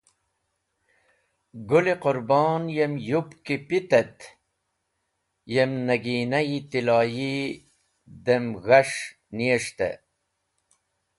Gũl-e 1.67 1.95
Qũrbon 2.03 2.63
yem 2.75 2.93
yupki 3.09 3.55
pit 3.67 3.89
et 4.01 4.19
yem 5.53 5.71
nagina-e 5.87 6.59
tiloyi 6.69 7.35
dem 8.25 8.45
g̃has̃h 8.63 9.01
niyes̃hte. 9.35 9.89